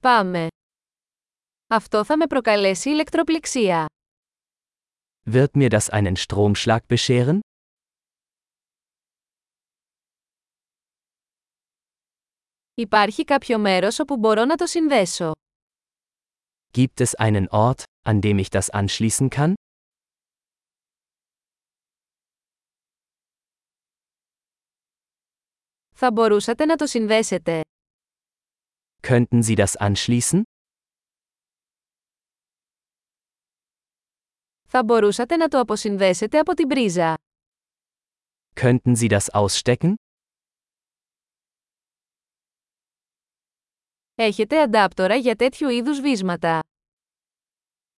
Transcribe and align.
Πάμε. 0.00 0.46
Αυτό 1.66 2.04
θα 2.04 2.16
με 2.16 2.26
προκαλέσει 2.26 2.90
ηλεκτροπληξία. 2.90 3.86
Wird 5.30 5.50
mir 5.54 5.68
das 5.70 5.88
einen 5.90 6.16
Stromschlag 6.16 6.78
bescheren? 6.88 7.38
Υπάρχει 12.74 13.24
κάποιο 13.24 13.58
μέρος 13.58 13.98
όπου 13.98 14.16
μπορώ 14.16 14.44
να 14.44 14.54
το 14.56 14.66
συνδέσω. 14.66 15.32
Gibt 16.72 17.00
es 17.00 17.10
einen 17.18 17.46
Ort, 17.48 17.82
an 18.08 18.20
dem 18.20 18.38
ich 18.38 18.48
das 18.50 18.70
anschließen 18.70 19.28
kann? 19.28 19.52
Θα 25.94 26.12
μπορούσατε 26.12 26.64
να 26.64 26.76
το 26.76 26.86
συνδέσετε. 26.86 27.60
Könnten 29.07 29.41
Sie 29.41 29.55
das 29.55 29.75
anschließen? 29.77 30.41
Θα 34.67 34.83
μπορούσατε 34.83 35.35
να 35.35 35.47
το 35.47 35.59
αποσυνδέσετε 35.59 36.39
από 36.39 36.53
την 36.53 36.67
πρίζα. 36.67 37.15
Könnten 38.55 38.95
Sie 38.95 39.09
das 39.09 39.25
ausstecken? 39.31 39.93
Έχετε 44.15 44.61
αντάπτορα 44.61 45.15
για 45.15 45.35
τέτοιου 45.35 45.69
είδους 45.69 45.99
βίσματα. 45.99 46.59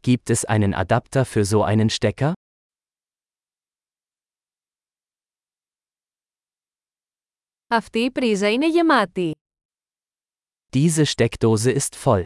Gibt 0.01 0.29
es 0.29 0.45
einen 0.47 0.73
Adapter 0.73 1.23
für 1.25 1.43
so 1.45 1.63
einen 1.63 1.89
Stecker? 1.89 2.31
Αυτή 7.67 7.99
η 7.99 8.11
πρίζα 8.11 8.51
είναι 8.51 8.67
γεμάτη. 8.69 9.31
Diese 10.69 11.05
Steckdose 11.05 11.75
ist 11.75 11.95
voll. 12.03 12.23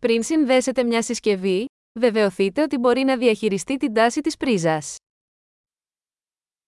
Πριν 0.00 0.22
συνδέσετε 0.22 0.84
μια 0.84 1.02
συσκευή, 1.02 1.64
βεβαιωθείτε 1.98 2.62
ότι 2.62 2.78
μπορεί 2.78 3.02
να 3.02 3.18
διαχειριστεί 3.18 3.76
την 3.76 3.94
τάση 3.94 4.20
της 4.20 4.36
πρίζας. 4.36 4.96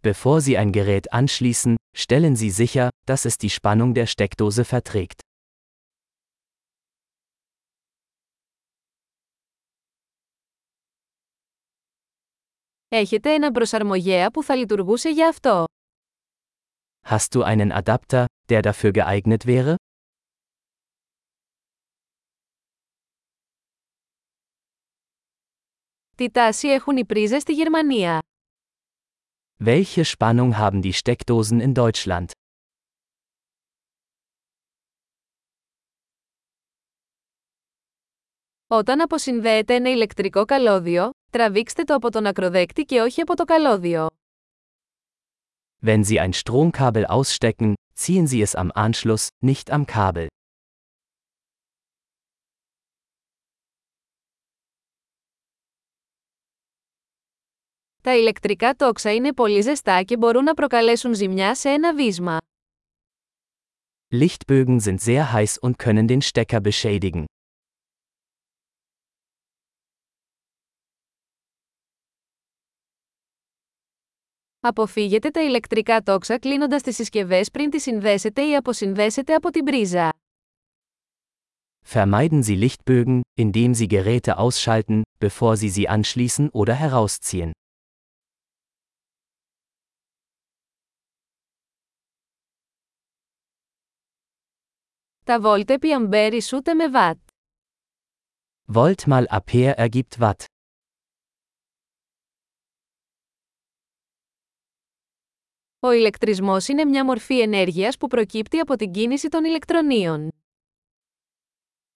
Bevor 0.01 0.39
Sie 0.39 0.57
ein 0.57 0.71
Gerät 0.71 1.11
anschließen, 1.11 1.75
stellen 1.97 2.35
Sie 2.35 2.51
sicher, 2.65 2.87
dass 3.05 3.25
es 3.25 3.37
die 3.37 3.49
Spannung 3.49 3.93
der 3.93 4.05
Steckdose 4.05 4.63
verträgt. 4.63 5.19
Έχετε 12.89 13.33
έναν 13.33 13.51
προσαρμογέα 13.51 14.31
που 14.31 14.43
θα 14.43 14.55
λειτουργούσε 14.55 15.09
για 15.09 15.27
αυτό. 15.27 15.65
Hast 17.05 17.35
du 17.35 17.43
einen 17.43 17.71
Adapter, 17.71 18.25
der 18.49 18.61
dafür 18.61 18.91
geeignet 18.91 19.45
wäre? 19.45 19.75
Τι 26.15 26.31
τάση 26.31 26.67
έχουν 26.67 26.97
οι 26.97 27.05
πρίζες 27.05 27.41
στη 27.41 27.53
Γερμανία. 27.53 28.19
Welche 29.63 30.03
Spannung 30.05 30.57
haben 30.57 30.81
die 30.81 30.93
Steckdosen 30.93 31.59
in 31.61 31.73
Deutschland? 31.73 32.25
Όταν 38.67 39.01
αποσυνδέετε 39.01 39.75
ένα 39.75 39.89
ηλεκτρικό 39.89 40.45
καλώδιο, 40.45 41.09
τραβήξτε 41.31 41.83
το 41.83 41.93
από 41.93 42.11
τον 42.11 42.25
ακροδέκτη 42.25 42.83
και 42.83 43.01
όχι 43.01 43.21
από 43.21 43.35
το 43.35 43.43
καλώδιο. 43.43 44.07
Wenn 45.81 46.03
Sie 46.03 46.19
ein 46.19 46.33
Stromkabel 46.33 47.05
ausstecken, 47.05 47.75
ziehen 47.93 48.27
Sie 48.27 48.41
es 48.41 48.55
am 48.55 48.71
Anschluss, 48.71 49.29
nicht 49.41 49.71
am 49.71 49.85
Kabel. 49.85 50.27
Τα 58.01 58.15
ηλεκτρικά 58.15 58.75
τόξα 58.75 59.13
είναι 59.13 59.33
πολύ 59.33 59.61
ζεστά 59.61 60.03
και 60.03 60.17
μπορούν 60.17 60.43
να 60.43 60.53
προκαλέσουν 60.53 61.13
ζημιά 61.13 61.55
σε 61.55 61.69
ένα 61.69 61.95
βίσμα. 61.95 62.37
Lichtbögen 64.09 64.79
sind 64.79 65.01
sehr 65.01 65.33
heiß 65.33 65.57
und 65.59 65.77
können 65.77 66.07
den 66.07 66.21
Stecker 66.21 66.61
beschädigen. 66.61 67.25
Αποφύγετε 74.61 75.29
τα 75.29 75.41
ηλεκτρικά 75.43 76.01
τόξα 76.01 76.39
κλείνοντας 76.39 76.81
τις 76.81 76.95
συσκευές 76.95 77.51
πριν 77.51 77.69
τις 77.69 77.81
συνδέσετε 77.81 78.41
ή 78.41 78.55
αποσυνδέσετε 78.55 79.33
από 79.33 79.49
την 79.49 79.63
πρίζα. 79.63 80.13
Vermeiden 81.93 82.43
Sie 82.43 82.67
Lichtbögen, 82.67 83.21
indem 83.39 83.73
Sie 83.73 83.87
Geräte 83.87 84.37
ausschalten, 84.37 85.01
bevor 85.19 85.55
Sie 85.55 85.69
sie 85.69 85.87
anschließen 85.87 86.49
oder 86.51 86.73
herausziehen. 86.73 87.51
Τα 95.25 95.39
βόλτ 95.39 95.69
επί 95.69 95.93
αμπέρ 95.93 96.33
ισούται 96.33 96.73
με 96.73 96.89
βατ. 96.89 97.17
Volt 98.73 99.05
mal 99.07 99.23
Ampere 99.27 99.73
ergibt 99.77 100.19
Watt. 100.19 100.45
Ο 105.84 105.92
ηλεκτρισμός 105.92 106.68
είναι 106.68 106.84
μια 106.84 107.04
μορφή 107.04 107.40
ενέργειας 107.40 107.96
που 107.96 108.06
προκύπτει 108.06 108.58
από 108.58 108.76
την 108.76 108.90
κίνηση 108.90 109.28
των 109.28 109.44
ηλεκτρονίων. 109.44 110.28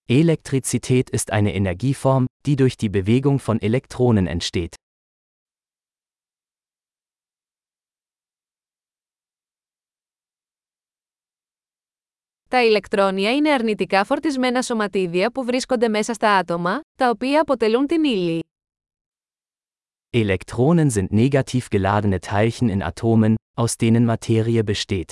Elektrizität 0.08 1.02
ist 1.10 1.32
eine 1.32 1.52
Energieform, 1.54 2.24
die 2.48 2.54
durch 2.54 2.76
die 2.76 2.90
Bewegung 2.90 3.38
von 3.38 3.58
Elektronen 3.58 4.26
entsteht. 4.26 4.74
Τα 12.48 12.64
ηλεκτρόνια 12.64 13.34
είναι 13.34 13.52
αρνητικά 13.52 14.04
φορτισμένα 14.04 14.62
σωματίδια 14.62 15.30
που 15.30 15.44
βρίσκονται 15.44 15.88
μέσα 15.88 16.14
στα 16.14 16.36
άτομα, 16.36 16.80
τα 16.96 17.10
οποία 17.10 17.40
αποτελούν 17.40 17.86
την 17.86 18.04
ύλη. 18.04 18.40
Elektronen 20.15 20.89
sind 20.89 21.13
negativ 21.13 21.69
geladene 21.69 22.19
Teilchen 22.19 22.67
in 22.67 22.81
Atomen, 22.83 23.37
aus 23.55 23.77
denen 23.77 24.05
Materie 24.05 24.63
besteht. 24.63 25.11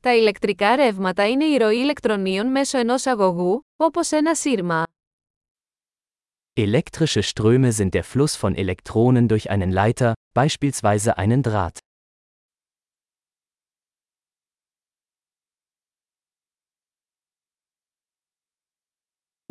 Τα 0.00 0.14
ηλεκτρικά 0.14 0.76
ρεύματα 0.76 1.28
είναι 1.28 1.44
η 1.44 1.56
ροή 1.56 1.76
ηλεκτρονίων 1.76 2.46
μέσω 2.46 2.78
ενός 2.78 3.06
αγωγού, 3.06 3.60
όπως 3.76 4.10
ένα 4.10 4.34
σύρμα. 4.34 4.82
Elektrische 6.60 7.22
Ströme 7.22 7.72
sind 7.72 7.94
der 7.94 8.04
Fluss 8.04 8.34
von 8.36 8.54
Elektronen 8.54 9.28
durch 9.28 9.50
einen 9.50 9.70
Leiter, 9.70 10.12
beispielsweise 10.34 11.16
einen 11.16 11.42
Draht. 11.42 11.78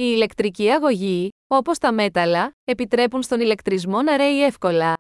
Οι 0.02 0.04
ηλεκτρικοί 0.16 0.70
αγωγοί, 0.70 1.30
όπως 1.48 1.78
τα 1.78 1.92
μέταλλα, 1.92 2.52
επιτρέπουν 2.64 3.22
στον 3.22 3.40
ηλεκτρισμό 3.40 4.02
να 4.02 4.18
ρέει 4.18 4.44
εύκολα. 4.44 4.94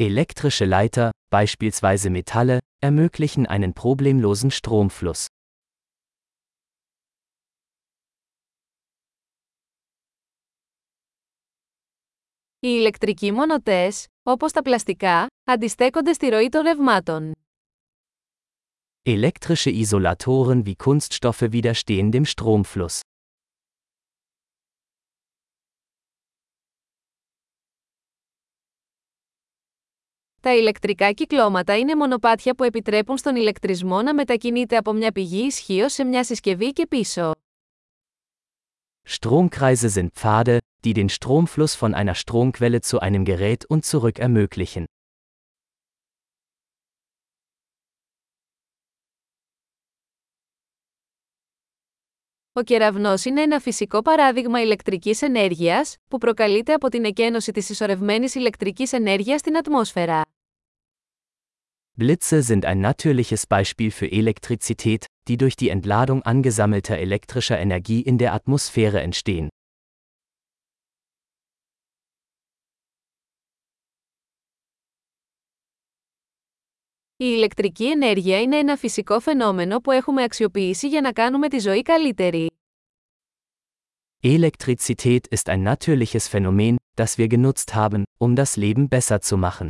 Elektrische 0.00 0.68
Leiter, 0.68 1.08
beispielsweise 1.28 2.10
Metalle, 2.10 2.58
ermöglichen 2.78 3.46
einen 3.46 3.72
problemlosen 3.72 4.50
Stromfluss. 4.50 5.24
Οι 12.60 12.68
ηλεκτρικοί 12.78 13.32
μονοτές, 13.32 14.06
όπως 14.22 14.52
τα 14.52 14.62
πλαστικά, 14.62 15.26
αντιστέκονται 15.44 16.12
στη 16.12 16.28
ροή 16.28 16.48
των 16.48 16.62
ρευμάτων. 16.62 17.32
Elektrische 19.02 19.70
Isolatoren 19.70 20.66
wie 20.66 20.74
Kunststoffe 20.76 21.46
widerstehen 21.52 22.10
dem 22.10 22.24
Stromfluss. 22.24 23.00
Τα 30.42 30.54
ηλεκτρικά 30.54 31.12
κυκλώματα 31.12 31.78
είναι 31.78 31.94
μονοπάτια 31.94 32.54
που 32.54 32.64
επιτρέπουν 32.64 33.16
στον 33.16 33.36
ηλεκτρισμό 33.36 34.02
να 34.02 34.14
μετακινείται 34.14 34.76
από 34.76 34.92
μια 34.92 35.12
πηγή 35.12 35.46
ισχύω 35.46 35.88
σε 35.88 36.04
μια 36.04 36.24
συσκευή 36.24 36.72
και 36.72 36.86
πίσω. 36.86 37.32
Stromkreise 39.08 39.88
sind 39.94 40.08
Pfade, 40.20 40.58
die 40.84 40.92
den 40.92 41.08
Stromfluss 41.08 41.74
von 41.74 41.94
einer 41.94 42.14
Stromquelle 42.14 42.80
zu 42.80 42.98
einem 43.00 43.24
Gerät 43.24 43.64
und 43.68 43.84
zurück 43.84 44.18
ermöglichen. 44.18 44.84
Ο 52.52 52.62
κεραυνός 52.62 53.24
είναι 53.24 53.42
ένα 53.42 53.60
φυσικό 53.60 54.02
παράδειγμα 54.02 54.62
ηλεκτρικής 54.62 55.22
ενέργειας, 55.22 55.96
που 56.08 56.18
προκαλείται 56.18 56.72
από 56.72 56.88
την 56.88 57.04
εκένωση 57.04 57.52
της 57.52 57.68
ισορρευμένης 57.68 58.34
ηλεκτρικής 58.34 58.92
ενέργειας 58.92 59.40
στην 59.40 59.56
ατμόσφαιρα. 59.56 60.22
Blitze 62.00 62.42
sind 62.42 62.64
ein 62.64 62.80
natürliches 62.80 63.42
Beispiel 63.48 63.90
für 63.90 64.08
Elektrizität, 64.10 65.04
die 65.28 65.36
durch 65.36 65.56
die 65.56 65.68
Entladung 65.68 66.22
angesammelter 66.22 66.96
elektrischer 66.96 67.58
Energie 67.58 68.00
in 68.00 68.16
der 68.18 68.32
Atmosphäre 68.32 69.00
entstehen. 69.00 69.48
Η 77.22 77.24
ηλεκτρική 77.36 77.90
ενέργεια 77.90 78.40
είναι 78.40 78.56
ένα 78.56 78.76
φυσικό 78.76 79.20
φαινόμενο 79.20 79.80
που 79.80 79.90
έχουμε 79.90 80.22
αξιοποιήσει 80.22 80.88
για 80.88 81.00
να 81.00 81.12
κάνουμε 81.12 81.48
τη 81.48 81.58
ζωή 81.58 81.82
καλύτερη. 81.82 82.50
Elektrizität 84.22 85.26
ist 85.30 85.48
ein 85.48 85.62
natürliches 85.62 86.28
Phänomen, 86.28 86.76
das 86.96 87.18
wir 87.18 87.28
genutzt 87.28 87.74
haben, 87.74 88.02
um 88.18 88.34
das 88.34 88.56
Leben 88.56 88.88
besser 88.88 89.20
zu 89.20 89.36
machen. 89.36 89.68